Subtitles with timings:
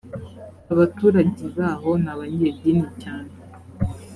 [0.73, 3.31] abaturage baho ni abanyedini cyane